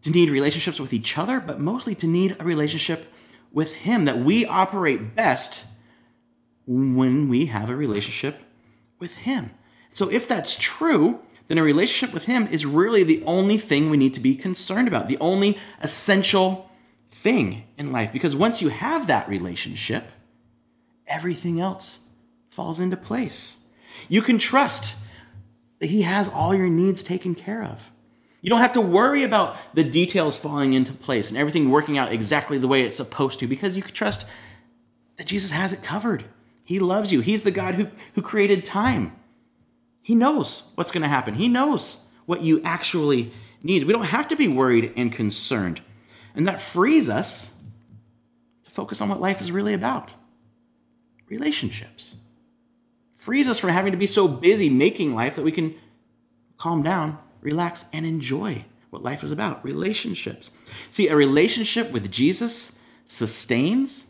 [0.02, 3.12] to need relationships with each other, but mostly to need a relationship
[3.52, 5.66] with him, that we operate best
[6.68, 8.38] when we have a relationship
[8.98, 9.50] with Him.
[9.92, 13.96] So if that's true, then a relationship with Him is really the only thing we
[13.96, 16.70] need to be concerned about, the only essential
[17.10, 18.12] thing in life.
[18.12, 20.04] Because once you have that relationship,
[21.06, 22.00] everything else
[22.50, 23.58] falls into place.
[24.08, 24.96] You can trust
[25.78, 27.90] that He has all your needs taken care of.
[28.40, 32.12] You don't have to worry about the details falling into place and everything working out
[32.12, 34.28] exactly the way it's supposed to because you can trust
[35.16, 36.24] that Jesus has it covered.
[36.62, 37.20] He loves you.
[37.20, 39.16] He's the God who, who created time.
[40.08, 41.34] He knows what's going to happen.
[41.34, 43.30] He knows what you actually
[43.62, 43.84] need.
[43.84, 45.82] We don't have to be worried and concerned.
[46.34, 47.54] And that frees us
[48.64, 50.14] to focus on what life is really about
[51.28, 52.16] relationships.
[53.16, 55.74] Frees us from having to be so busy making life that we can
[56.56, 60.52] calm down, relax, and enjoy what life is about relationships.
[60.90, 64.06] See, a relationship with Jesus sustains,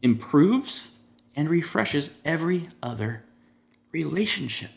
[0.00, 0.96] improves,
[1.36, 3.24] and refreshes every other
[3.92, 4.70] relationship.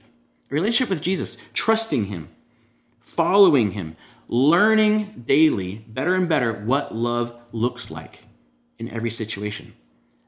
[0.55, 2.29] Relationship with Jesus, trusting Him,
[3.01, 3.97] following Him,
[4.29, 8.23] learning daily, better and better, what love looks like
[8.79, 9.73] in every situation.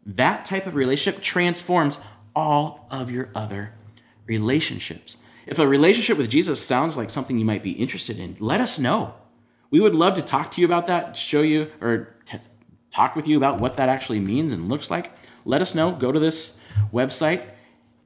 [0.06, 2.02] That type of relationship transforms
[2.36, 3.74] all of your other
[4.26, 5.16] relationships.
[5.46, 8.78] If a relationship with Jesus sounds like something you might be interested in, let us
[8.78, 9.14] know.
[9.72, 12.40] We would love to talk to you about that, show you, or t-
[12.92, 15.14] talk with you about what that actually means and looks like
[15.46, 15.94] let us know.
[15.94, 16.60] Go to this
[16.94, 17.42] website,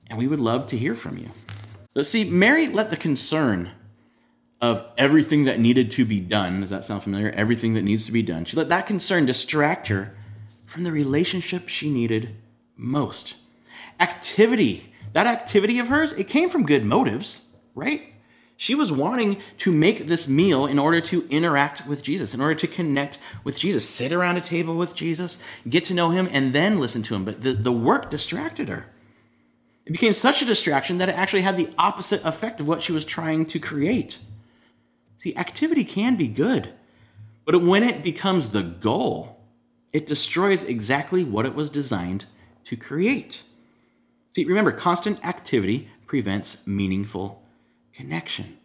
[0.06, 1.32] and we would love to hear from you.
[1.94, 3.72] But see, Mary let the concern
[4.62, 7.32] of everything that needed to be done, does that sound familiar?
[7.32, 8.46] Everything that needs to be done.
[8.46, 10.16] She let that concern distract her
[10.66, 12.36] from the relationship she needed
[12.78, 13.36] most.
[14.00, 18.14] Activity that activity of hers, it came from good motives, right?
[18.56, 22.56] She was wanting to make this meal in order to interact with Jesus, in order
[22.56, 26.54] to connect with Jesus, sit around a table with Jesus, get to know him, and
[26.54, 27.26] then listen to him.
[27.26, 28.86] But the, the work distracted her.
[29.92, 32.94] It became such a distraction that it actually had the opposite effect of what she
[32.94, 34.20] was trying to create.
[35.18, 36.72] See, activity can be good,
[37.44, 39.42] but when it becomes the goal,
[39.92, 42.28] it destroys exactly what it was designed
[42.64, 43.44] to create.
[44.30, 47.44] See, remember, constant activity prevents meaningful
[47.92, 48.60] connection.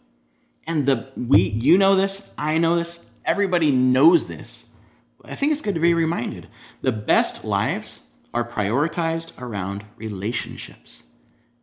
[0.64, 4.76] And the we you know this, I know this, everybody knows this.
[5.24, 6.46] I think it's good to be reminded.
[6.82, 11.02] The best lives are prioritized around relationships,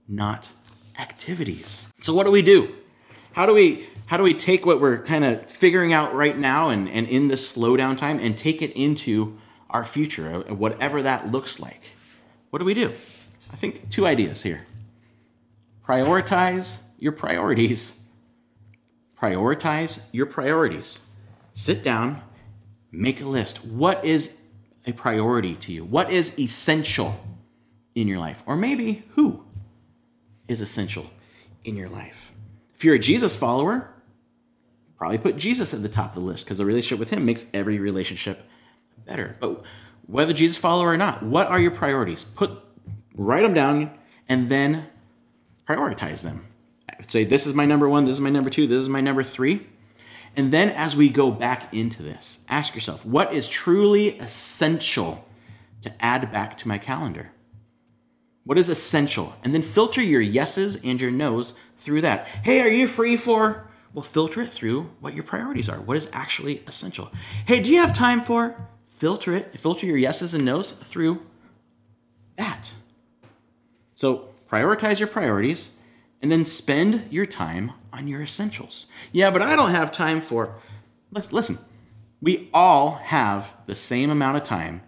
[0.08, 0.52] not
[1.00, 1.92] activities.
[2.02, 2.74] So what do we do?
[3.34, 6.70] How do we how do we take what we're kind of figuring out right now
[6.70, 9.40] and, and in this slowdown time and take it into
[9.70, 11.94] our future, uh, whatever that looks like?
[12.52, 12.90] What do we do?
[13.52, 14.68] I think two ideas here.
[15.84, 18.00] Prioritize your priorities.
[19.20, 21.00] Prioritize your priorities.
[21.54, 22.22] Sit down,
[22.92, 23.66] make a list.
[23.66, 24.42] What is
[24.86, 25.86] a priority to you?
[25.86, 27.20] What is essential
[27.96, 28.44] in your life?
[28.46, 29.43] Or maybe who
[30.48, 31.10] is essential
[31.64, 32.32] in your life?
[32.76, 33.94] If you're a Jesus follower,
[34.98, 37.46] probably put Jesus at the top of the list because the relationship with him makes
[37.54, 38.44] every relationship
[39.06, 39.38] better.
[39.40, 39.64] But
[40.06, 42.24] whether Jesus follower or not, what are your priorities?
[42.24, 42.60] Put
[43.16, 43.92] write them down
[44.28, 44.88] and then
[45.68, 46.48] prioritize them.
[47.08, 49.24] Say this is my number 1, this is my number 2, this is my number
[49.24, 49.68] 3.
[50.36, 55.28] And then as we go back into this, ask yourself, what is truly essential
[55.82, 57.32] to add back to my calendar?
[58.46, 59.36] What is essential?
[59.44, 62.28] And then filter your yeses and your nos through that.
[62.28, 63.70] Hey, are you free for?
[63.94, 65.80] Well, filter it through what your priorities are.
[65.80, 67.12] What is actually essential?
[67.46, 68.56] Hey, do you have time for?
[68.90, 71.22] Filter it, filter your yeses and nos through
[72.38, 72.74] that.
[73.94, 75.76] So prioritize your priorities
[76.22, 78.88] and then spend your time on your essentials.
[79.12, 80.56] Yeah, but I don't have time for.
[81.12, 81.60] Let's listen.
[82.22, 84.82] We all have the same amount of time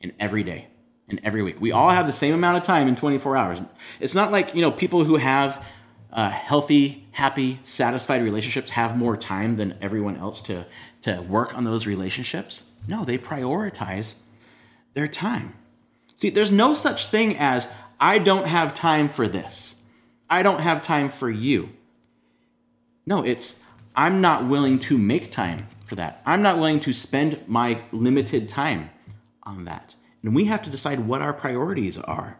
[0.00, 0.66] in every day,
[1.08, 1.60] in every week.
[1.60, 3.60] We all have the same amount of time in 24 hours.
[4.00, 5.64] It's not like, you know, people who have
[6.12, 10.66] uh, healthy, happy, satisfied relationships have more time than everyone else to,
[11.02, 12.72] to work on those relationships.
[12.88, 14.20] No, they prioritize
[14.94, 15.54] their time.
[16.14, 19.76] See, there's no such thing as, I don't have time for this.
[20.28, 21.70] I don't have time for you.
[23.06, 23.62] No, it's,
[23.94, 26.20] I'm not willing to make time for that.
[26.26, 28.90] I'm not willing to spend my limited time
[29.44, 29.94] on that.
[30.26, 32.36] And we have to decide what our priorities are.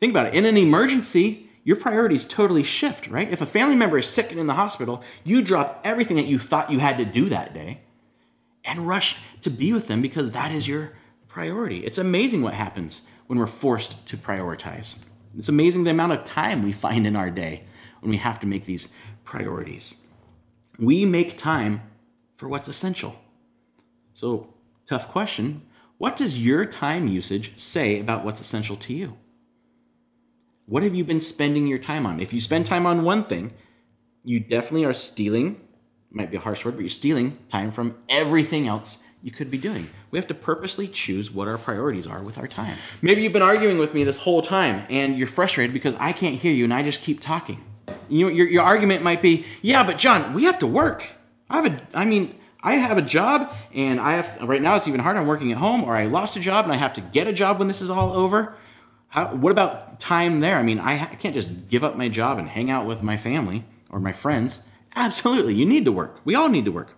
[0.00, 0.34] Think about it.
[0.34, 3.30] In an emergency, your priorities totally shift, right?
[3.30, 6.40] If a family member is sick and in the hospital, you drop everything that you
[6.40, 7.82] thought you had to do that day
[8.64, 10.92] and rush to be with them because that is your
[11.28, 11.84] priority.
[11.84, 14.98] It's amazing what happens when we're forced to prioritize.
[15.36, 17.62] It's amazing the amount of time we find in our day
[18.00, 18.88] when we have to make these
[19.22, 20.02] priorities.
[20.80, 21.82] We make time
[22.36, 23.14] for what's essential.
[24.14, 24.52] So,
[24.84, 25.62] tough question.
[25.98, 29.18] What does your time usage say about what's essential to you?
[30.66, 32.20] What have you been spending your time on?
[32.20, 33.52] If you spend time on one thing,
[34.22, 35.60] you definitely are stealing,
[36.10, 39.58] might be a harsh word, but you're stealing time from everything else you could be
[39.58, 39.90] doing.
[40.12, 42.76] We have to purposely choose what our priorities are with our time.
[43.02, 46.36] Maybe you've been arguing with me this whole time and you're frustrated because I can't
[46.36, 47.64] hear you and I just keep talking.
[48.08, 51.04] You your, your argument might be, yeah, but John, we have to work.
[51.50, 54.88] I have a, I mean, I have a job and I have, right now it's
[54.88, 55.20] even harder.
[55.20, 57.32] I'm working at home or I lost a job and I have to get a
[57.32, 58.56] job when this is all over.
[59.08, 60.56] How, what about time there?
[60.56, 63.16] I mean, I, I can't just give up my job and hang out with my
[63.16, 64.62] family or my friends.
[64.96, 66.20] Absolutely, you need to work.
[66.24, 66.94] We all need to work.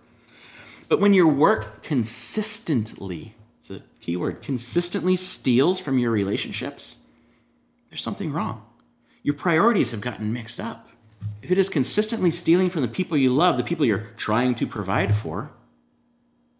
[0.89, 7.05] But when your work consistently, it's a key word, consistently steals from your relationships,
[7.89, 8.65] there's something wrong.
[9.23, 10.89] Your priorities have gotten mixed up.
[11.41, 14.67] If it is consistently stealing from the people you love, the people you're trying to
[14.67, 15.51] provide for,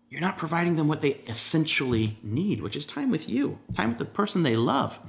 [0.10, 3.98] you're not providing them what they essentially need, which is time with you, time with
[3.98, 5.00] the person they love.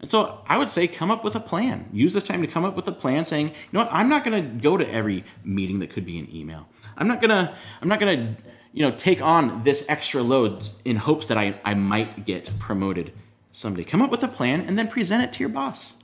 [0.00, 1.88] And so I would say come up with a plan.
[1.92, 4.24] Use this time to come up with a plan saying, you know what, I'm not
[4.24, 6.68] going to go to every meeting that could be an email.
[6.96, 8.36] I'm not going to I'm not to
[8.72, 13.12] you know take on this extra load in hopes that I, I might get promoted
[13.52, 13.84] someday.
[13.84, 16.01] Come up with a plan and then present it to your boss.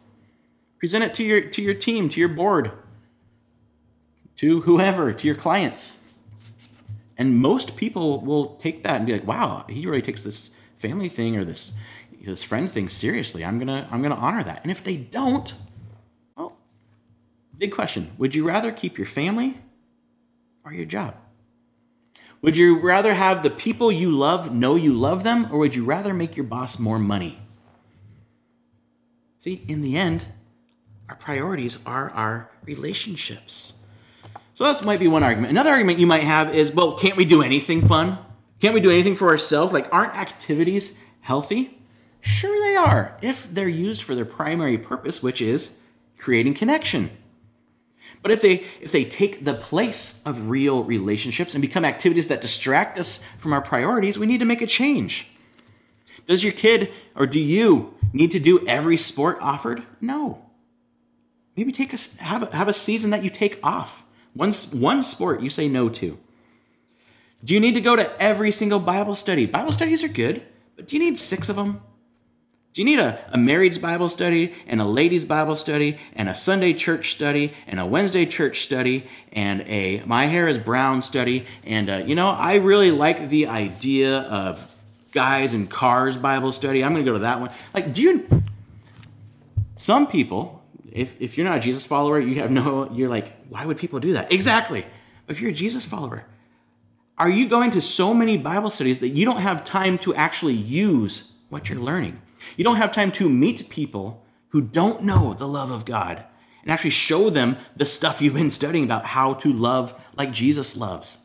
[0.78, 2.72] Present it to your to your team, to your board,
[4.36, 6.04] to whoever, to your clients.
[7.16, 11.08] And most people will take that and be like, wow, he really takes this family
[11.08, 11.72] thing or this
[12.24, 13.44] this friend thing seriously.
[13.44, 14.62] I'm gonna I'm gonna honor that.
[14.62, 15.54] And if they don't,
[16.36, 16.56] well,
[17.56, 19.58] big question: Would you rather keep your family
[20.64, 21.16] or your job?
[22.40, 25.84] Would you rather have the people you love know you love them, or would you
[25.84, 27.40] rather make your boss more money?
[29.38, 30.26] See, in the end,
[31.08, 33.74] Our priorities are our relationships.
[34.54, 35.50] So that might be one argument.
[35.50, 38.18] Another argument you might have is, well, can't we do anything fun?
[38.60, 39.72] Can't we do anything for ourselves?
[39.72, 41.78] Like, aren't activities healthy?
[42.20, 45.80] Sure, they are, if they're used for their primary purpose, which is
[46.18, 47.10] creating connection.
[48.22, 52.42] But if they if they take the place of real relationships and become activities that
[52.42, 55.28] distract us from our priorities, we need to make a change.
[56.26, 59.84] Does your kid or do you need to do every sport offered?
[60.00, 60.47] No.
[61.58, 64.04] Maybe take a have a, have a season that you take off.
[64.32, 66.16] One one sport you say no to.
[67.44, 69.44] Do you need to go to every single Bible study?
[69.44, 70.40] Bible studies are good,
[70.76, 71.80] but do you need six of them?
[72.74, 76.34] Do you need a, a married's Bible study and a ladies' Bible study and a
[76.36, 81.44] Sunday church study and a Wednesday church study and a my hair is brown study?
[81.64, 84.76] And, uh, you know, I really like the idea of
[85.10, 86.84] guys and cars Bible study.
[86.84, 87.50] I'm going to go to that one.
[87.74, 88.44] Like, do you.
[89.74, 90.57] Some people,
[90.92, 92.90] if, if you're not a Jesus follower, you have no.
[92.92, 94.32] You're like, why would people do that?
[94.32, 94.86] Exactly.
[95.28, 96.24] If you're a Jesus follower,
[97.18, 100.54] are you going to so many Bible studies that you don't have time to actually
[100.54, 102.22] use what you're learning?
[102.56, 106.24] You don't have time to meet people who don't know the love of God
[106.62, 110.76] and actually show them the stuff you've been studying about how to love like Jesus
[110.76, 111.18] loves.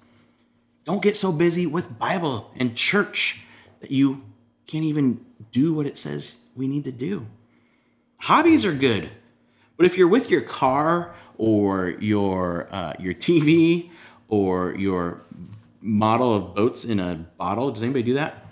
[0.86, 3.44] Don't get so busy with Bible and church
[3.80, 4.24] that you
[4.68, 7.28] can't even do what it says we need to do.
[8.20, 9.10] Hobbies are good,
[9.84, 13.90] but if you're with your car or your uh, your TV
[14.30, 15.24] or your
[15.82, 18.46] model of boats in a bottle, does anybody do that?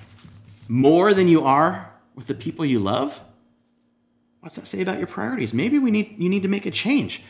[0.68, 3.22] More than you are with the people you love?
[4.42, 5.54] What's that say about your priorities?
[5.54, 7.24] Maybe we need you need to make a change.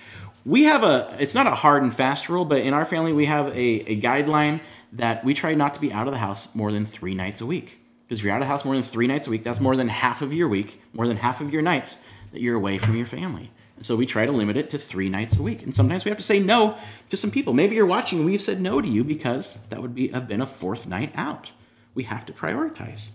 [0.47, 3.25] We have a it's not a hard and fast rule, but in our family we
[3.25, 4.61] have a, a guideline
[4.93, 7.45] that we try not to be out of the house more than three nights a
[7.45, 7.77] week.
[8.07, 9.75] Because if you're out of the house more than three nights a week, that's more
[9.75, 12.95] than half of your week, more than half of your nights that you're away from
[12.95, 13.51] your family.
[13.81, 15.63] And so we try to limit it to three nights a week.
[15.63, 16.77] And sometimes we have to say no
[17.09, 17.51] to some people.
[17.51, 20.39] Maybe you're watching and we've said no to you because that would be have been
[20.39, 21.51] a fourth night out.
[21.95, 23.09] We have to prioritize.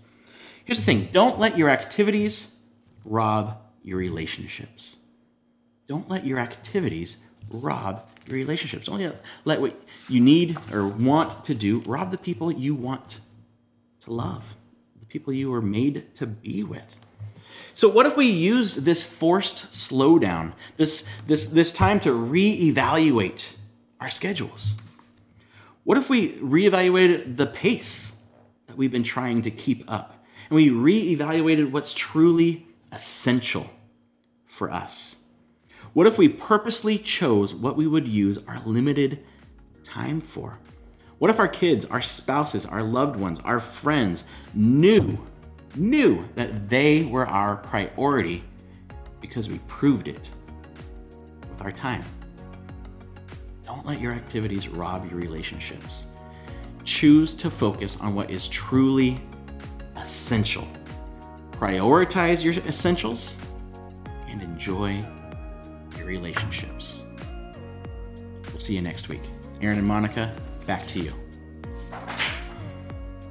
[0.65, 2.57] Here's the thing don't let your activities
[3.05, 4.97] rob your relationships.
[5.87, 7.15] Don't let your activities
[7.49, 8.87] rob your relationships.
[8.87, 13.21] Don't let what you need or want to do rob the people you want
[14.01, 14.57] to love,
[14.99, 16.99] the people you were made to be with.
[17.77, 23.57] So what if we used this forced slowdown, this, this, this time to reevaluate
[24.01, 24.75] our schedules?
[25.85, 28.21] What if we reevaluated the pace
[28.65, 30.17] that we've been trying to keep up?
[30.49, 33.69] and we reevaluated what's truly essential
[34.45, 35.17] for us.
[35.93, 39.23] What if we purposely chose what we would use our limited
[39.83, 40.59] time for?
[41.17, 45.17] What if our kids, our spouses, our loved ones, our friends knew,
[45.77, 48.43] knew that they were our priority
[49.21, 50.29] because we proved it
[51.49, 52.03] with our time?
[53.65, 56.07] Don't let your activities rob your relationships.
[56.85, 59.19] Choose to focus on what is truly
[59.97, 60.67] essential.
[61.51, 63.35] Prioritize your essentials
[64.27, 65.03] and enjoy
[65.97, 67.01] your relationships.
[68.49, 69.23] We'll see you next week.
[69.61, 70.33] Aaron and Monica,
[70.65, 71.11] back to you.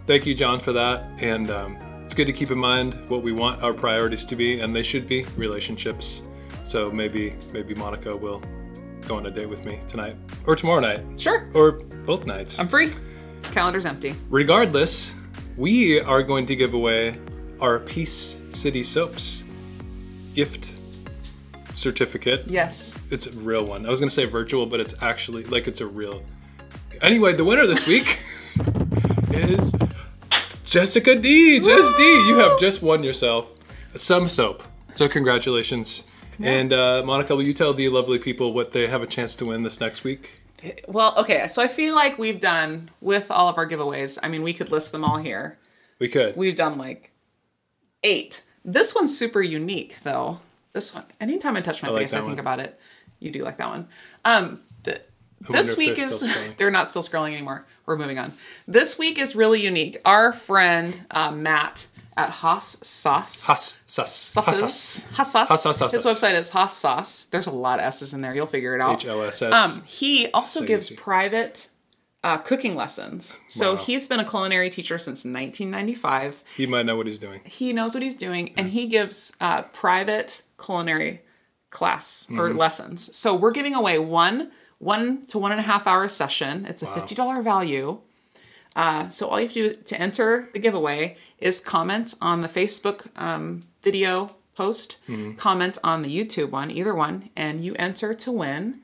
[0.06, 1.04] Thank you, John, for that.
[1.20, 4.60] And um, it's good to keep in mind what we want our priorities to be,
[4.60, 6.22] and they should be relationships.
[6.62, 8.40] So maybe maybe Monica will
[9.08, 10.16] go on a date with me tonight
[10.46, 11.00] or tomorrow night.
[11.18, 11.50] Sure.
[11.52, 12.60] Or both nights.
[12.60, 12.92] I'm free.
[13.42, 14.14] Calendar's empty.
[14.30, 15.16] Regardless,
[15.56, 17.18] we are going to give away
[17.60, 19.42] our Peace City Soaps
[20.32, 20.76] gift
[21.74, 22.46] certificate.
[22.46, 23.02] Yes.
[23.10, 23.84] It's a real one.
[23.84, 26.22] I was going to say virtual, but it's actually like it's a real.
[27.02, 28.22] Anyway, the winner this week
[29.32, 29.74] is
[30.76, 31.58] Jessica D.
[31.58, 32.02] Jess D.
[32.28, 33.50] You have just won yourself
[33.94, 34.62] some soap.
[34.92, 36.04] So congratulations.
[36.38, 36.50] Yeah.
[36.50, 39.46] And uh, Monica, will you tell the lovely people what they have a chance to
[39.46, 40.42] win this next week?
[40.86, 41.48] Well, okay.
[41.48, 44.18] So I feel like we've done with all of our giveaways.
[44.22, 45.56] I mean, we could list them all here.
[45.98, 46.36] We could.
[46.36, 47.10] We've done like
[48.02, 48.42] eight.
[48.62, 50.40] This one's super unique, though.
[50.74, 51.06] This one.
[51.22, 52.40] Anytime I touch my I face, like I think one.
[52.40, 52.78] about it.
[53.18, 53.88] You do like that one.
[54.26, 54.60] Um,
[55.40, 57.66] this week is they're not still scrolling anymore.
[57.86, 58.32] We're moving on.
[58.66, 60.00] This week is really unique.
[60.04, 63.46] Our friend uh, Matt at Hoss Sauce.
[63.46, 64.34] Hoss Sauce.
[64.34, 65.08] Hoss Sauce.
[65.12, 65.92] Hoss Sauce.
[65.92, 67.26] His website is Hoss Sauce.
[67.26, 68.34] There's a lot of S's in there.
[68.34, 69.04] You'll figure it out.
[69.04, 69.52] H O S S.
[69.52, 70.96] Um, he also so gives easy.
[70.96, 71.68] private
[72.24, 73.40] uh, cooking lessons.
[73.48, 73.78] So wow.
[73.78, 76.42] he's been a culinary teacher since 1995.
[76.56, 77.40] He might know what he's doing.
[77.44, 81.22] He knows what he's doing, and he gives uh, private culinary
[81.70, 82.58] class or mm-hmm.
[82.58, 83.16] lessons.
[83.16, 86.66] So we're giving away one one to one and a half hour session.
[86.66, 86.94] It's a wow.
[86.94, 88.00] fifty dollar value.
[88.74, 92.48] Uh, so all you have to do to enter the giveaway is comment on the
[92.48, 95.32] Facebook um, video post, Mm-hmm.
[95.36, 98.80] comment on the YouTube one, either one, and you enter to win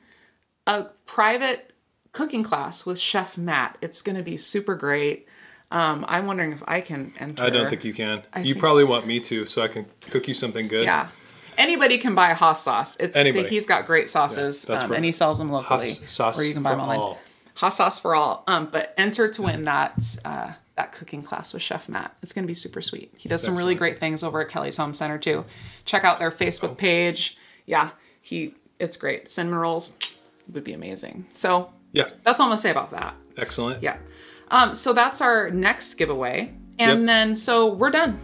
[0.65, 1.73] a private
[2.11, 3.77] cooking class with Chef Matt.
[3.81, 5.27] It's going to be super great.
[5.71, 7.43] Um, I'm wondering if I can enter.
[7.43, 8.21] I don't think you can.
[8.33, 10.85] I you think- probably want me to, so I can cook you something good.
[10.85, 11.07] Yeah.
[11.57, 12.95] Anybody can buy Hoss sauce.
[12.97, 13.47] It's Anybody.
[13.47, 16.43] he's got great sauces, Yeah, that's um, and he sells them locally, Hoss sauce or
[16.43, 16.99] you can buy for them online.
[16.99, 17.19] all.
[17.55, 18.43] Hoss sauce for all.
[18.47, 19.95] Um, but enter to win that
[20.25, 22.15] uh, that cooking class with Chef Matt.
[22.23, 23.13] It's going to be super sweet.
[23.17, 25.45] He does some really great things over at Kelly's Home Center too.
[25.85, 27.37] Check out their Facebook page.
[27.65, 27.91] Yeah,
[28.21, 29.29] he it's great.
[29.29, 29.97] Cinnamon rolls
[30.51, 31.27] would be amazing.
[31.35, 32.09] So Yeah.
[32.23, 33.13] that's all I'm gonna say about that.
[33.37, 33.81] Excellent.
[33.83, 33.97] Yeah.
[34.49, 37.07] Um, so that's our next giveaway, and Yep.
[37.07, 38.19] then so we're done.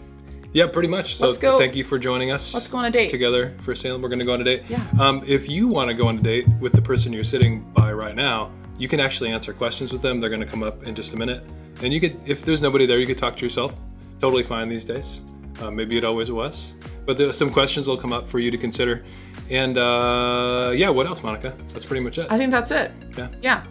[0.52, 1.16] Yeah, pretty much.
[1.18, 2.54] So Let's go- thank you for joining us.
[2.54, 3.10] Let's go on a date.
[3.12, 4.02] together for Salem.
[4.02, 4.64] We're going to go on a date.
[4.68, 4.84] Yeah.
[5.00, 7.92] Um, if you want to go on a date with the person you're sitting by
[7.94, 10.20] right now, you can actually answer questions with them.
[10.20, 11.44] They're going to come up in just a minute,
[11.84, 13.76] and you could, if there's nobody there, you could talk to yourself.
[14.22, 15.22] Totally fine these days.
[15.62, 16.74] Uh, maybe it always was,
[17.06, 19.04] but there, some questions will come up for you to consider.
[19.50, 21.54] And uh, yeah, what else, Monica?
[21.74, 22.28] That's pretty much it.
[22.30, 22.92] I think that's it.
[23.18, 23.28] Yeah.
[23.42, 23.64] Yeah.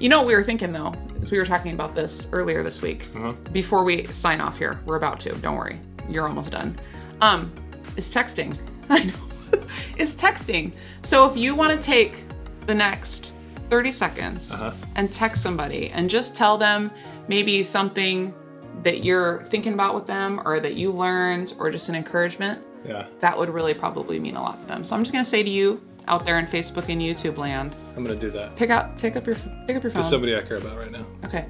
[0.00, 0.92] You know what we were thinking though,
[1.30, 3.06] we were talking about this earlier this week.
[3.14, 3.32] Uh-huh.
[3.52, 5.30] Before we sign off here, we're about to.
[5.36, 5.78] Don't worry,
[6.08, 6.76] you're almost done.
[7.20, 7.52] Um,
[7.96, 8.56] is texting.
[8.90, 9.60] I know.
[9.96, 10.74] is texting.
[11.02, 12.24] So if you want to take
[12.66, 13.32] the next
[13.70, 14.72] 30 seconds Uh-huh.
[14.96, 16.90] and text somebody and just tell them
[17.28, 18.34] maybe something
[18.82, 23.06] that you're thinking about with them or that you learned or just an encouragement, yeah,
[23.20, 24.84] that would really probably mean a lot to them.
[24.84, 28.04] So I'm just gonna say to you out there in Facebook and YouTube land, I'm
[28.04, 28.54] going to do that.
[28.54, 29.34] pick up take up your
[29.66, 30.02] pick up your phone.
[30.02, 31.04] Just somebody I care about right now.
[31.24, 31.46] Okay.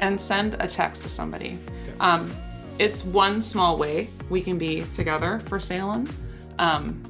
[0.00, 1.58] And send a text to somebody.
[2.00, 2.30] Um,
[2.78, 6.08] it's one small way we can be together for Salem.
[6.58, 7.02] Um,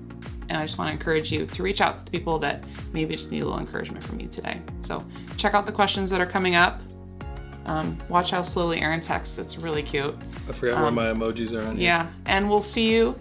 [0.48, 2.62] and I just want to encourage you to reach out to the people that
[2.92, 4.60] maybe just need a little encouragement from you today.
[4.80, 5.04] So
[5.36, 6.80] check out the questions that are coming up.
[7.64, 9.38] Um, watch how slowly Aaron texts.
[9.38, 10.14] It's really cute.
[10.48, 11.92] I forgot where my emojis are on here.
[11.92, 12.06] Um, Yeah.
[12.26, 13.16] And we'll see you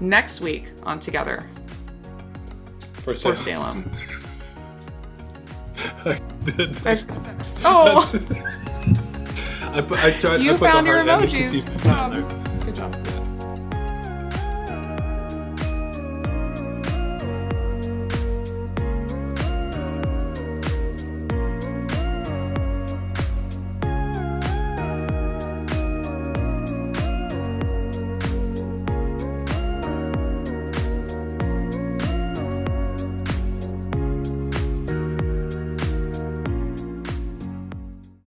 [0.00, 1.48] next week on Together
[2.92, 3.82] For for Salem.
[3.90, 3.90] Salem.
[6.04, 6.74] I did.
[6.74, 7.06] There's.
[7.64, 8.12] Oh,
[9.76, 10.40] I, I tried.
[10.42, 12.45] you I put found your heart ending 'cause emojis.